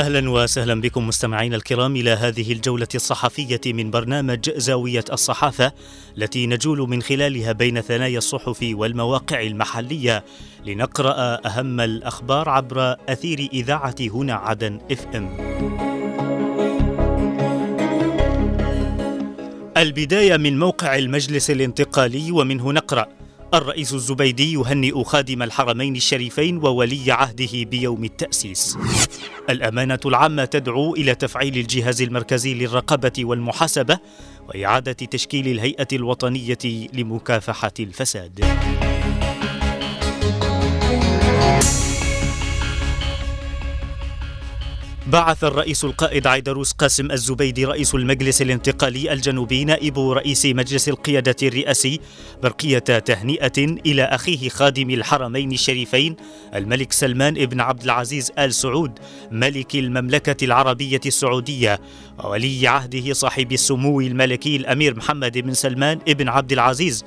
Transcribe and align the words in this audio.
أهلا 0.00 0.30
وسهلا 0.30 0.80
بكم 0.80 1.06
مستمعينا 1.06 1.56
الكرام 1.56 1.96
إلى 1.96 2.10
هذه 2.10 2.52
الجولة 2.52 2.88
الصحفية 2.94 3.60
من 3.66 3.90
برنامج 3.90 4.50
زاوية 4.50 5.04
الصحافة 5.12 5.72
التي 6.18 6.46
نجول 6.46 6.78
من 6.78 7.02
خلالها 7.02 7.52
بين 7.52 7.80
ثنايا 7.80 8.18
الصحف 8.18 8.58
والمواقع 8.62 9.42
المحلية 9.42 10.24
لنقرأ 10.66 11.46
أهم 11.46 11.80
الأخبار 11.80 12.48
عبر 12.48 12.96
أثير 13.08 13.48
إذاعة 13.52 13.94
هنا 14.00 14.34
عدن 14.34 14.80
إف 14.90 15.06
إم. 15.14 15.28
البداية 19.76 20.36
من 20.36 20.58
موقع 20.58 20.96
المجلس 20.96 21.50
الانتقالي 21.50 22.32
ومنه 22.32 22.72
نقرأ 22.72 23.06
الرئيس 23.56 23.92
الزبيدي 23.94 24.52
يهنئ 24.52 25.04
خادم 25.04 25.42
الحرمين 25.42 25.96
الشريفين 25.96 26.56
وولي 26.56 27.12
عهده 27.12 27.64
بيوم 27.64 28.04
التأسيس. 28.04 28.78
الأمانة 29.50 29.98
العامة 30.06 30.44
تدعو 30.44 30.94
إلى 30.94 31.14
تفعيل 31.14 31.56
الجهاز 31.56 32.02
المركزي 32.02 32.54
للرقابة 32.54 33.12
والمحاسبة 33.18 33.98
وإعادة 34.48 34.92
تشكيل 34.92 35.48
الهيئة 35.48 35.88
الوطنية 35.92 36.88
لمكافحة 36.92 37.72
الفساد. 37.80 38.44
بعث 45.06 45.44
الرئيس 45.44 45.84
القائد 45.84 46.26
عيدروس 46.26 46.72
قاسم 46.72 47.10
الزبيدي 47.10 47.64
رئيس 47.64 47.94
المجلس 47.94 48.42
الانتقالي 48.42 49.12
الجنوبي 49.12 49.64
نائب 49.64 49.98
رئيس 49.98 50.46
مجلس 50.46 50.88
القيادة 50.88 51.36
الرئاسي 51.42 52.00
برقية 52.42 52.78
تهنئة 52.78 53.58
إلى 53.58 54.02
أخيه 54.02 54.48
خادم 54.48 54.90
الحرمين 54.90 55.52
الشريفين 55.52 56.16
الملك 56.54 56.92
سلمان 56.92 57.34
بن 57.34 57.60
عبد 57.60 57.82
العزيز 57.82 58.32
آل 58.38 58.54
سعود 58.54 58.98
ملك 59.30 59.74
المملكة 59.74 60.44
العربية 60.44 61.00
السعودية 61.06 61.80
وولي 62.24 62.68
عهده 62.68 63.12
صاحب 63.12 63.52
السمو 63.52 64.00
الملكي 64.00 64.56
الأمير 64.56 64.96
محمد 64.96 65.38
بن 65.38 65.54
سلمان 65.54 65.98
بن 65.98 66.28
عبد 66.28 66.52
العزيز 66.52 67.04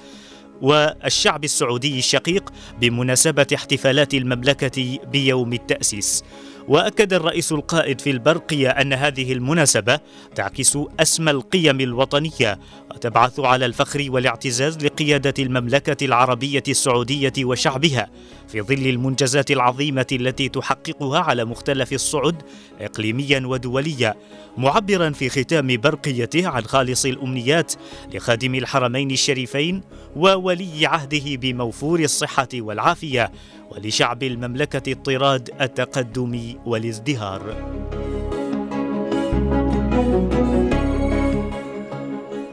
والشعب 0.62 1.44
السعودي 1.44 2.00
الشقيق 2.00 2.50
بمناسبة 2.82 3.48
احتفالات 3.56 4.14
المملكة 4.14 5.00
بيوم 5.12 5.54
التأسيس. 5.54 6.24
وأكد 6.70 7.14
الرئيس 7.14 7.52
القائد 7.52 8.02
في 8.02 8.10
البرقية 8.10 8.70
أن 8.70 8.94
هذه 8.94 9.34
المناسبة 9.34 10.00
تعكس 10.36 10.78
أسمى 11.00 11.32
القيم 11.32 11.82
الوطنية 11.82 12.60
وتبعث 12.96 13.40
على 13.40 13.66
الفخر 13.66 14.06
والاعتزاز 14.10 14.78
لقيادة 14.86 15.34
المملكة 15.40 16.06
العربية 16.06 16.64
السعودية 16.68 17.34
وشعبها 17.40 18.10
في 18.48 18.62
ظل 18.62 18.88
المنجزات 18.88 19.52
العظيمة 19.52 20.06
التي 20.12 20.50
تحققها 20.50 21.20
على 21.20 21.46
مختلف 21.46 21.94
الصعد 21.94 22.36
اقليميا 22.82 23.44
ودوليا 23.46 24.16
معبرا 24.58 25.10
في 25.10 25.30
ختام 25.30 25.78
برقيته 25.78 26.48
عن 26.48 26.64
خالص 26.64 27.06
الأمنيات 27.06 27.74
لخادم 28.14 28.56
الحرمين 28.56 29.12
الشريفين 29.12 29.82
وولي 30.16 30.86
عهده 30.86 31.36
بموفور 31.36 32.00
الصحة 32.00 32.48
والعافية 32.54 33.32
ولشعب 33.72 34.24
المملكة 34.24 34.92
الطراد 34.92 35.50
التقدم 35.62 36.56
والازدهار. 36.66 37.99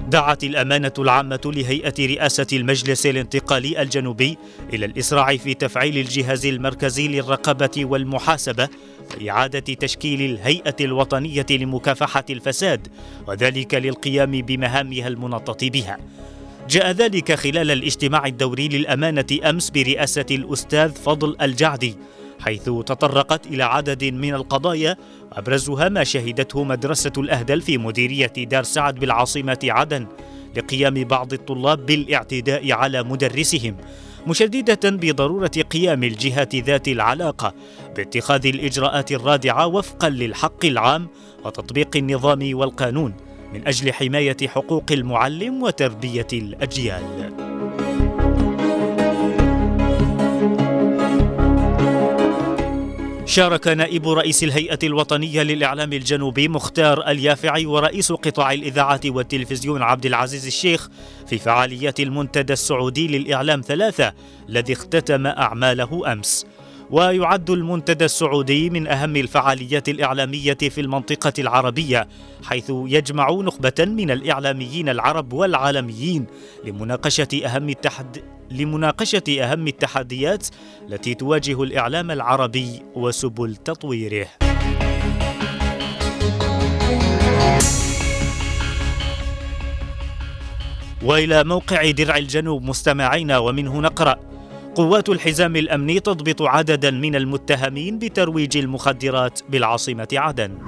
دعت 0.07 0.45
الأمانة 0.45 0.93
العامة 0.99 1.41
لهيئة 1.45 1.95
رئاسة 2.07 2.47
المجلس 2.53 3.07
الانتقالي 3.07 3.83
الجنوبي 3.83 4.39
إلى 4.73 4.87
الإسراع 4.87 5.37
في 5.37 5.55
تفعيل 5.55 5.99
الجهاز 5.99 6.47
المركزي 6.47 7.09
للرقابة 7.09 7.71
والمحاسبة 7.85 8.69
وإعادة 9.21 9.75
تشكيل 9.75 10.23
الهيئة 10.23 10.77
الوطنية 10.81 11.47
لمكافحة 11.51 12.25
الفساد 12.31 12.89
وذلك 13.27 13.75
للقيام 13.75 14.31
بمهامها 14.31 15.09
المنطة 15.09 15.71
بها. 15.71 15.99
جاء 16.69 16.91
ذلك 16.91 17.33
خلال 17.33 17.71
الاجتماع 17.71 18.27
الدوري 18.27 18.69
للأمانة 18.69 19.39
أمس 19.45 19.71
برئاسة 19.71 20.27
الأستاذ 20.31 20.93
فضل 20.93 21.37
الجعدي 21.43 21.97
حيث 22.41 22.65
تطرقت 22.65 23.47
إلى 23.47 23.63
عدد 23.63 24.05
من 24.05 24.35
القضايا 24.35 24.97
أبرزها 25.33 25.89
ما 25.89 26.05
شهدته 26.05 26.65
مدرسة 26.65 27.13
الأهدل 27.19 27.61
في 27.61 27.79
مديرية 27.79 28.33
دار 28.37 28.63
سعد 28.63 28.95
بالعاصمة 28.95 29.59
عدن 29.65 30.07
لقيام 30.57 30.95
بعض 30.95 31.33
الطلاب 31.33 31.87
بالاعتداء 31.87 32.73
على 32.73 33.03
مدرسهم 33.03 33.77
مشددة 34.27 34.91
بضرورة 34.91 35.51
قيام 35.71 36.05
الجهات 36.05 36.55
ذات 36.55 36.89
العلاقة 36.89 37.55
باتخاذ 37.97 38.47
الإجراءات 38.47 39.13
الرادعة 39.13 39.67
وفقا 39.67 40.09
للحق 40.09 40.65
العام 40.65 41.09
وتطبيق 41.45 41.97
النظام 41.97 42.51
والقانون 42.53 43.15
من 43.55 43.67
أجل 43.67 43.93
حماية 43.93 44.37
حقوق 44.47 44.85
المعلم 44.91 45.63
وتربية 45.63 46.27
الأجيال. 46.33 47.56
شارك 53.27 53.69
نائب 53.69 54.09
رئيس 54.09 54.45
الهيئة 54.45 54.79
الوطنية 54.83 55.43
للإعلام 55.43 55.93
الجنوبي 55.93 56.49
مختار 56.49 57.11
اليافعي 57.11 57.67
ورئيس 57.67 58.13
قطاع 58.13 58.53
الإذاعة 58.53 59.01
والتلفزيون 59.07 59.83
عبد 59.83 60.07
العزيز 60.07 60.47
الشيخ 60.47 60.89
في 61.27 61.39
فعاليات 61.39 62.01
المنتدى 62.01 62.53
السعودي 62.53 63.19
للإعلام 63.19 63.61
ثلاثة 63.61 64.13
الذي 64.49 64.73
اختتم 64.73 65.27
أعماله 65.27 66.13
أمس. 66.13 66.47
ويعد 66.91 67.51
المنتدى 67.51 68.05
السعودي 68.05 68.71
من 68.71 68.87
أهم 68.87 69.17
الفعاليات 69.17 69.89
الإعلامية 69.89 70.55
في 70.55 70.81
المنطقة 70.81 71.33
العربية 71.39 72.09
حيث 72.45 72.71
يجمع 72.71 73.31
نخبة 73.31 73.75
من 73.79 74.11
الإعلاميين 74.11 74.89
العرب 74.89 75.33
والعالميين 75.33 76.27
لمناقشة 76.65 77.29
أهم 77.45 77.69
التحد 77.69 78.36
لمناقشة 78.51 79.23
أهم 79.41 79.69
التحديات 79.69 80.47
التي 80.89 81.15
تواجه 81.15 81.63
الإعلام 81.63 82.11
العربي 82.11 82.83
وسبل 82.95 83.57
تطويره. 83.57 84.27
وإلى 91.03 91.45
موقع 91.45 91.91
درع 91.91 92.17
الجنوب 92.17 92.63
مستمعينا 92.63 93.39
ومنه 93.39 93.81
نقرا 93.81 94.17
قوات 94.75 95.09
الحزام 95.09 95.57
الأمني 95.57 96.01
تضبط 96.01 96.43
عددا 96.43 96.91
من 96.91 97.17
المتهمين 97.17 97.99
بترويج 97.99 98.57
المخدرات 98.57 99.41
بالعاصمة 99.49 100.09
عدن. 100.13 100.59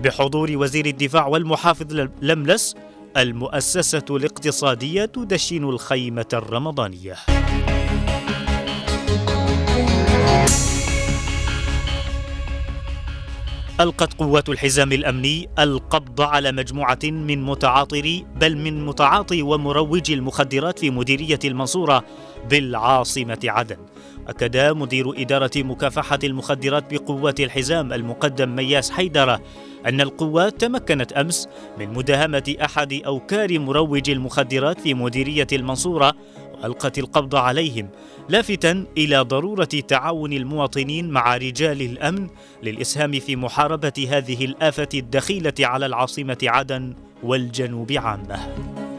بحضور 0.00 0.56
وزير 0.56 0.86
الدفاع 0.86 1.26
والمحافظ 1.26 2.08
لملس 2.22 2.76
المؤسسة 3.16 4.04
الاقتصادية 4.10 5.04
تدشن 5.04 5.64
الخيمة 5.64 6.26
الرمضانية. 6.32 7.16
ألقت 13.80 14.14
قوات 14.14 14.48
الحزام 14.48 14.92
الأمني 14.92 15.48
القبض 15.58 16.20
على 16.20 16.52
مجموعة 16.52 16.98
من 17.04 17.42
متعاطري 17.42 18.26
بل 18.36 18.56
من 18.56 18.86
متعاطي 18.86 19.42
ومروجي 19.42 20.14
المخدرات 20.14 20.78
في 20.78 20.90
مديرية 20.90 21.38
المنصورة 21.44 22.04
بالعاصمة 22.50 23.38
عدن. 23.44 23.76
أكد 24.32 24.56
مدير 24.56 25.22
إدارة 25.22 25.50
مكافحة 25.56 26.18
المخدرات 26.24 26.94
بقوات 26.94 27.40
الحزام 27.40 27.92
المقدم 27.92 28.56
مياس 28.56 28.90
حيدرة 28.90 29.40
أن 29.86 30.00
القوات 30.00 30.60
تمكنت 30.60 31.12
أمس 31.12 31.48
من 31.78 31.88
مداهمة 31.92 32.54
أحد 32.64 32.92
أوكار 32.92 33.58
مروج 33.58 34.10
المخدرات 34.10 34.80
في 34.80 34.94
مديرية 34.94 35.46
المنصورة 35.52 36.14
وألقت 36.54 36.98
القبض 36.98 37.34
عليهم 37.34 37.88
لافتا 38.28 38.84
إلى 38.98 39.18
ضرورة 39.18 39.64
تعاون 39.64 40.32
المواطنين 40.32 41.10
مع 41.10 41.36
رجال 41.36 41.82
الأمن 41.82 42.28
للإسهام 42.62 43.20
في 43.20 43.36
محاربة 43.36 44.06
هذه 44.10 44.44
الآفة 44.44 44.88
الدخيلة 44.94 45.54
على 45.60 45.86
العاصمة 45.86 46.38
عدن 46.42 46.94
والجنوب 47.22 47.92
عامة. 47.92 48.91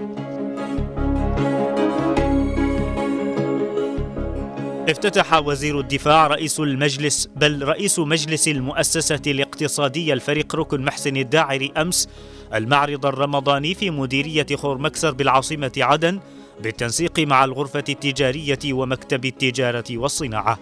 افتتح 4.90 5.34
وزير 5.34 5.80
الدفاع 5.80 6.28
رئيس 6.28 6.60
المجلس 6.60 7.30
بل 7.36 7.64
رئيس 7.64 8.00
مجلس 8.00 8.48
المؤسسة 8.48 9.22
الاقتصادية 9.28 10.14
الفريق 10.14 10.56
ركن 10.56 10.82
محسن 10.82 11.18
الداعري 11.18 11.72
أمس 11.78 12.10
المعرض 12.54 13.06
الرمضاني 13.06 13.74
في 13.74 13.90
مديرية 13.90 14.46
خورمكسر 14.56 15.12
بالعاصمة 15.12 15.72
عدن 15.78 16.20
بالتنسيق 16.64 17.20
مع 17.20 17.46
الغرفة 17.46 17.84
التجارية 17.90 18.60
ومكتب 18.74 19.26
التجارة 19.26 19.84
والصناعة. 19.92 20.60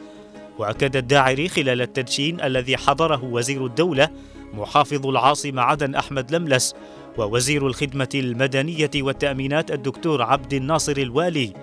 وأكد 0.60 0.96
الداعري 0.96 1.50
خلال 1.50 1.82
التدشين 1.82 2.42
الذي 2.42 2.78
حضره 2.78 3.24
وزير 3.24 3.66
الدولة 3.66 4.10
محافظ 4.54 5.08
العاصمة 5.08 5.62
عدن 5.62 5.96
أحمد 5.96 6.36
لملس 6.36 6.76
ووزير 7.18 7.68
الخدمة 7.68 8.10
المدنية 8.16 8.92
والتأمينات 8.96 9.72
الدكتور 9.72 10.22
عبد 10.22 10.54
الناصر 10.54 10.98
الوالي. 10.98 11.54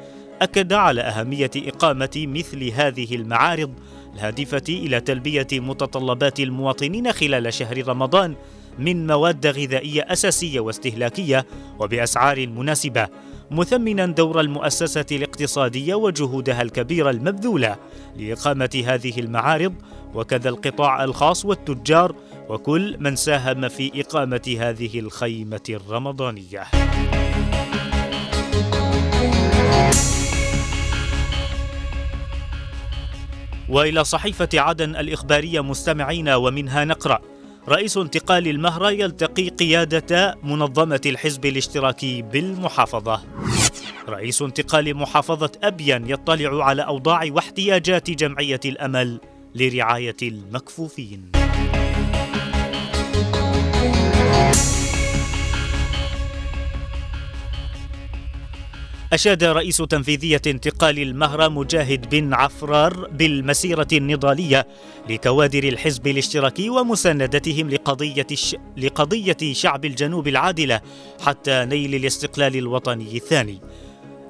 أكد 0.43 0.73
على 0.73 1.01
أهمية 1.01 1.51
إقامة 1.57 2.11
مثل 2.17 2.65
هذه 2.65 3.15
المعارض 3.15 3.73
الهادفة 4.15 4.63
إلى 4.69 5.01
تلبية 5.01 5.47
متطلبات 5.53 6.41
المواطنين 6.41 7.13
خلال 7.13 7.55
شهر 7.55 7.89
رمضان 7.89 8.35
من 8.79 9.07
مواد 9.07 9.47
غذائية 9.47 10.03
أساسية 10.03 10.61
واستهلاكية 10.61 11.47
وبأسعار 11.79 12.47
مناسبة 12.47 13.09
مثمنا 13.51 14.07
دور 14.07 14.41
المؤسسة 14.41 15.07
الاقتصادية 15.13 15.95
وجهودها 15.95 16.63
الكبيرة 16.63 17.11
المبذولة 17.11 17.77
لإقامة 18.17 18.83
هذه 18.87 19.21
المعارض 19.21 19.75
وكذا 20.15 20.49
القطاع 20.49 21.05
الخاص 21.05 21.45
والتجار 21.45 22.15
وكل 22.49 22.97
من 23.01 23.17
ساهم 23.17 23.69
في 23.69 24.01
إقامة 24.01 24.57
هذه 24.61 24.99
الخيمة 24.99 25.61
الرمضانية. 25.69 26.65
وإلى 33.69 34.05
صحيفة 34.05 34.49
عدن 34.55 34.97
الإخبارية 34.97 35.61
مستمعين 35.61 36.29
ومنها 36.29 36.85
نقرأ 36.85 37.21
رئيس 37.69 37.97
انتقال 37.97 38.49
المهرة 38.49 38.91
يلتقي 38.91 39.49
قيادة 39.49 40.35
منظمة 40.43 41.01
الحزب 41.07 41.47
الاشتراكي 41.47 42.23
بالمحافظة. 42.23 43.23
رئيس 44.09 44.43
انتقال 44.43 44.97
محافظة 44.97 45.53
أبين 45.63 46.11
يطلع 46.11 46.65
على 46.65 46.83
أوضاع 46.83 47.21
واحتياجات 47.31 48.11
جمعية 48.11 48.61
الأمل 48.65 49.21
لرعاية 49.55 50.17
المكفوفين. 50.23 51.33
أشاد 59.13 59.45
رئيس 59.45 59.77
تنفيذية 59.77 60.41
انتقال 60.47 60.99
المهرة 60.99 61.49
مجاهد 61.49 62.11
بن 62.11 62.35
عفرار 62.35 63.09
بالمسيرة 63.09 63.87
النضالية 63.93 64.67
لكوادر 65.11 65.65
الحزب 65.65 66.07
الاشتراكي 66.07 66.71
ومساندتهم 66.71 67.71
لقضية, 67.71 68.27
الش... 68.31 68.57
لقضية 68.77 69.53
شعب 69.53 69.85
الجنوب 69.85 70.29
العادلة 70.29 70.81
حتى 71.21 71.65
نيل 71.65 71.95
الاستقلال 71.95 72.57
الوطني 72.57 73.17
الثاني. 73.17 73.61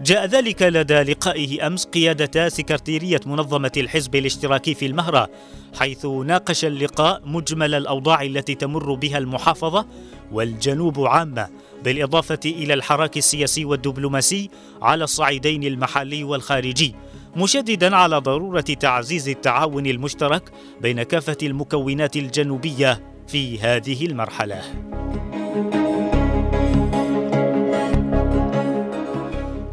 جاء 0.02 0.26
ذلك 0.26 0.62
لدى 0.62 1.02
لقائه 1.02 1.66
أمس 1.66 1.84
قيادة 1.84 2.48
سكرتيرية 2.48 3.20
منظمة 3.26 3.72
الحزب 3.76 4.16
الاشتراكي 4.16 4.74
في 4.74 4.86
المهرة 4.86 5.30
حيث 5.78 6.06
ناقش 6.06 6.64
اللقاء 6.64 7.22
مجمل 7.26 7.74
الأوضاع 7.74 8.22
التي 8.22 8.54
تمر 8.54 8.94
بها 8.94 9.18
المحافظة 9.18 9.86
والجنوب 10.32 11.00
عامة 11.00 11.48
بالإضافة 11.84 12.40
إلى 12.46 12.74
الحراك 12.74 13.16
السياسي 13.16 13.64
والدبلوماسي 13.64 14.50
على 14.82 15.04
الصعيدين 15.04 15.64
المحلي 15.64 16.24
والخارجي 16.24 16.94
مشددا 17.36 17.96
على 17.96 18.18
ضرورة 18.18 18.60
تعزيز 18.60 19.28
التعاون 19.28 19.86
المشترك 19.86 20.50
بين 20.80 21.02
كافة 21.02 21.38
المكونات 21.42 22.16
الجنوبية 22.16 23.02
في 23.28 23.60
هذه 23.60 24.06
المرحلة. 24.06 24.62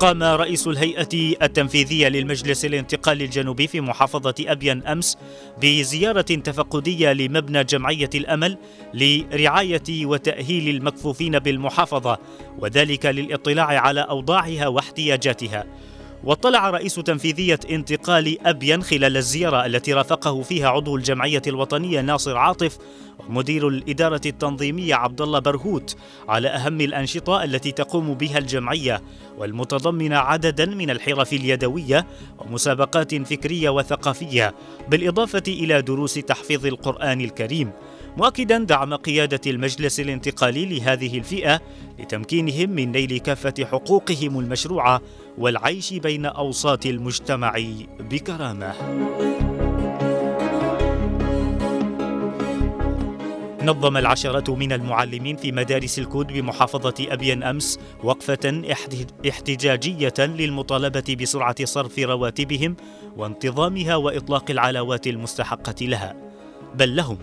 قام 0.05 0.23
رئيس 0.23 0.67
الهيئة 0.67 1.35
التنفيذية 1.41 2.07
للمجلس 2.07 2.65
الانتقالي 2.65 3.25
الجنوبي 3.25 3.67
في 3.67 3.81
محافظة 3.81 4.35
أبين 4.39 4.87
أمس 4.87 5.17
بزيارة 5.61 6.21
تفقدية 6.21 7.13
لمبنى 7.13 7.63
جمعية 7.63 8.09
الأمل 8.15 8.57
لرعاية 8.93 10.05
وتأهيل 10.05 10.75
المكفوفين 10.75 11.39
بالمحافظة 11.39 12.17
وذلك 12.59 13.05
للاطلاع 13.05 13.65
على 13.65 14.01
أوضاعها 14.01 14.67
واحتياجاتها. 14.67 15.65
واطلع 16.25 16.69
رئيس 16.69 16.95
تنفيذية 16.95 17.59
انتقال 17.69 18.47
أبين 18.47 18.83
خلال 18.83 19.17
الزيارة 19.17 19.65
التي 19.65 19.93
رافقه 19.93 20.41
فيها 20.41 20.69
عضو 20.69 20.95
الجمعية 20.95 21.41
الوطنية 21.47 22.01
ناصر 22.01 22.37
عاطف 22.37 22.77
ومدير 23.29 23.67
الإدارة 23.67 24.21
التنظيمية 24.25 24.95
عبد 24.95 25.21
الله 25.21 25.39
برهوت 25.39 25.95
على 26.29 26.47
أهم 26.47 26.81
الأنشطة 26.81 27.43
التي 27.43 27.71
تقوم 27.71 28.13
بها 28.13 28.37
الجمعية 28.37 29.01
والمتضمنة 29.37 30.17
عددا 30.17 30.65
من 30.65 30.89
الحرف 30.89 31.33
اليدوية 31.33 32.07
ومسابقات 32.39 33.15
فكرية 33.15 33.69
وثقافية 33.69 34.55
بالإضافة 34.89 35.43
إلى 35.47 35.81
دروس 35.81 36.13
تحفيظ 36.13 36.65
القرآن 36.65 37.21
الكريم. 37.21 37.71
مؤكدا 38.17 38.57
دعم 38.57 38.93
قيادة 38.93 39.41
المجلس 39.47 39.99
الانتقالي 39.99 40.65
لهذه 40.65 41.17
الفئة 41.17 41.61
لتمكينهم 41.99 42.69
من 42.69 42.91
نيل 42.91 43.17
كافة 43.17 43.53
حقوقهم 43.65 44.39
المشروعة 44.39 45.01
والعيش 45.37 45.93
بين 45.93 46.25
أوساط 46.25 46.85
المجتمع 46.85 47.55
بكرامة. 47.99 48.73
نظم 53.65 53.97
العشرة 53.97 54.55
من 54.55 54.71
المعلمين 54.73 55.35
في 55.35 55.51
مدارس 55.51 55.99
الكود 55.99 56.27
بمحافظة 56.27 56.93
أبين 56.99 57.43
أمس 57.43 57.79
وقفة 58.03 58.61
احتجاجية 59.29 60.13
للمطالبة 60.19 61.17
بسرعة 61.21 61.65
صرف 61.65 61.99
رواتبهم 61.99 62.75
وانتظامها 63.17 63.95
وإطلاق 63.95 64.51
العلاوات 64.51 65.07
المستحقة 65.07 65.75
لها 65.81 66.15
بل 66.75 66.95
لهم 66.95 67.17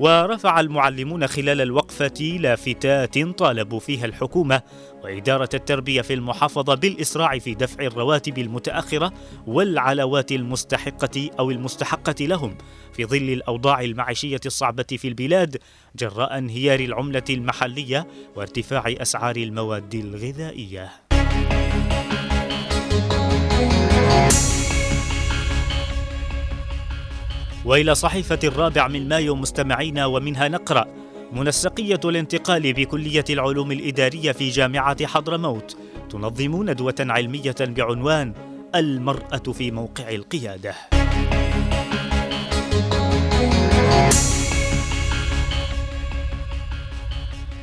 ورفع 0.00 0.60
المعلمون 0.60 1.26
خلال 1.26 1.60
الوقفة 1.60 2.38
لافتات 2.40 3.18
طالبوا 3.18 3.80
فيها 3.80 4.06
الحكومة 4.06 4.62
وإدارة 5.04 5.48
التربية 5.54 6.02
في 6.02 6.14
المحافظة 6.14 6.74
بالإسراع 6.74 7.38
في 7.38 7.54
دفع 7.54 7.84
الرواتب 7.84 8.38
المتأخرة 8.38 9.12
والعلاوات 9.46 10.32
المستحقة 10.32 11.30
أو 11.38 11.50
المستحقة 11.50 12.14
لهم 12.20 12.58
في 12.92 13.04
ظل 13.04 13.16
الأوضاع 13.16 13.80
المعيشية 13.80 14.40
الصعبة 14.46 14.86
في 14.90 15.08
البلاد 15.08 15.56
جراء 15.96 16.38
انهيار 16.38 16.80
العملة 16.80 17.24
المحلية 17.30 18.06
وارتفاع 18.36 18.84
أسعار 18.86 19.36
المواد 19.36 19.94
الغذائية. 19.94 20.90
وإلى 27.66 27.94
صحيفة 27.94 28.38
الرابع 28.44 28.88
من 28.88 29.08
مايو 29.08 29.34
مستمعينا 29.34 30.06
ومنها 30.06 30.48
نقرأ 30.48 30.86
منسقية 31.32 32.00
الانتقال 32.04 32.72
بكلية 32.72 33.24
العلوم 33.30 33.72
الإدارية 33.72 34.32
في 34.32 34.48
جامعة 34.48 35.06
حضرموت. 35.06 35.76
تنظم 36.10 36.70
ندوه 36.70 36.94
علمية 37.00 37.54
بعنوان 37.60 38.34
المرأة 38.74 39.52
في 39.52 39.70
موقع 39.70 40.08
القيادة. 40.10 40.74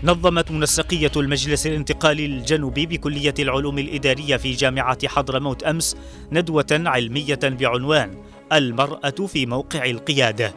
نظمت 0.04 0.52
منسقية 0.52 1.12
المجلس 1.18 1.68
الانتقالي 1.68 2.26
الجنوبي 2.26 2.86
بكلية 2.86 3.34
العلوم 3.40 3.80
الإدارية 3.80 4.38
في 4.38 4.52
جامعة 4.52 5.08
حضرموت 5.08 5.64
أمس 5.64 5.98
ندوة 6.32 6.66
علمية 6.72 7.40
بعنوان 7.44 8.24
المرأة 8.52 9.28
في 9.28 9.46
موقع 9.46 9.86
القيادة 9.86 10.54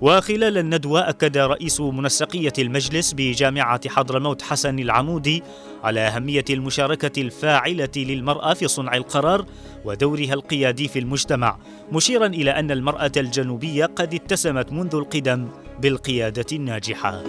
وخلال 0.00 0.58
الندوة 0.58 1.08
أكد 1.08 1.38
رئيس 1.38 1.80
منسقية 1.80 2.52
المجلس 2.58 3.12
بجامعة 3.12 3.88
حضرموت 3.88 4.42
حسن 4.42 4.78
العمودي 4.78 5.42
على 5.84 6.00
أهمية 6.00 6.44
المشاركة 6.50 7.20
الفاعلة 7.22 7.88
للمرأة 7.96 8.54
في 8.54 8.68
صنع 8.68 8.94
القرار 8.94 9.46
ودورها 9.84 10.34
القيادي 10.34 10.88
في 10.88 10.98
المجتمع، 10.98 11.58
مشيرا 11.92 12.26
إلى 12.26 12.50
أن 12.50 12.70
المرأة 12.70 13.12
الجنوبية 13.16 13.86
قد 13.86 14.14
اتسمت 14.14 14.72
منذ 14.72 14.94
القدم 14.94 15.48
بالقيادة 15.80 16.46
الناجحة. 16.52 17.22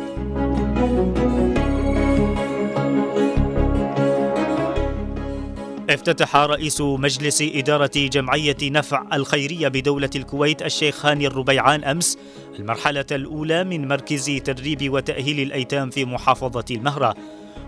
افتتح 5.89 6.36
رئيس 6.36 6.82
مجلس 6.82 7.41
إدارة 7.41 7.91
جمعية 7.96 8.58
نفع 8.63 9.03
الخيرية 9.13 9.67
بدولة 9.67 10.10
الكويت 10.15 10.62
الشيخ 10.62 11.06
هاني 11.06 11.27
الربيعان 11.27 11.84
أمس 11.84 12.17
المرحلة 12.60 13.06
الأولى 13.12 13.63
من 13.63 13.88
مركز 13.88 14.25
تدريب 14.25 14.94
وتأهيل 14.94 15.39
الأيتام 15.39 15.89
في 15.89 16.06
محافظة 16.06 16.65
المهرة. 16.72 17.15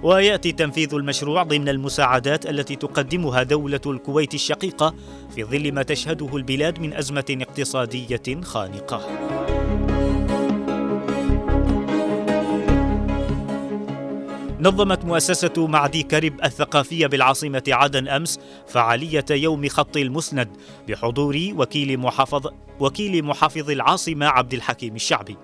ويأتي 0.04 0.52
تنفيذ 0.52 0.94
المشروع 0.94 1.44
ضمن 1.44 1.70
المساعدات 1.70 2.46
التي 2.46 2.76
تقدمها 2.76 3.44
دولة 3.44 3.82
الكويت 3.86 4.34
الشقيقة 4.34 4.96
في 5.36 5.44
ظل 5.44 5.72
ما 5.72 5.84
تشهده 5.84 6.38
البلاد 6.38 6.80
من 6.80 6.94
أزمة 6.94 7.38
اقتصادية 7.42 8.42
خانقة. 8.44 9.39
نظمت 14.62 15.06
مؤسسة 15.06 15.68
معدي 15.68 16.04
كرب 16.04 16.34
الثقافية 16.44 17.08
بالعاصمة 17.08 17.64
عدن 17.68 18.08
أمس 18.08 18.40
فعالية 18.68 19.26
يوم 19.32 19.68
خط 19.68 19.98
المسند 19.98 20.50
بحضور 20.88 21.38
وكيل 21.56 22.00
محافظ 22.00 22.48
وكيل 22.80 23.26
محافظ 23.26 23.70
العاصمة 23.70 24.26
عبد 24.26 24.54
الحكيم 24.54 24.96
الشعبي. 24.96 25.38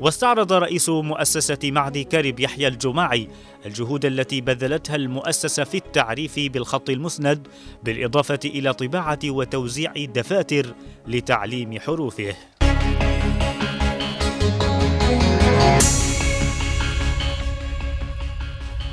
واستعرض 0.00 0.52
رئيس 0.52 0.88
مؤسسة 0.88 1.58
معهد 1.64 1.98
كارب 1.98 2.40
يحيى 2.40 2.68
الجماعي 2.68 3.28
الجهود 3.66 4.04
التي 4.04 4.40
بذلتها 4.40 4.96
المؤسسة 4.96 5.64
في 5.64 5.76
التعريف 5.76 6.38
بالخط 6.38 6.90
المسند 6.90 7.48
بالإضافة 7.84 8.40
إلى 8.44 8.72
طباعة 8.72 9.18
وتوزيع 9.24 9.92
دفاتر 9.96 10.74
لتعليم 11.06 11.80
حروفه. 11.80 12.34